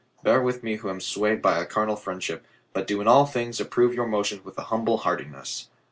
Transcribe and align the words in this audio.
Bear 0.23 0.41
with 0.41 0.63
me 0.63 0.77
who 0.77 0.89
am 0.89 0.99
swayed 0.99 1.43
by 1.43 1.59
a 1.59 1.63
carnal 1.67 1.95
friendship, 1.95 2.43
but 2.73 2.87
do 2.87 3.01
in 3.01 3.07
all 3.07 3.27
things 3.27 3.61
approve 3.61 3.93
your 3.93 4.07
motions 4.07 4.43
with 4.43 4.57
a 4.57 4.63
humble 4.63 4.97
heartiness. 4.97 5.69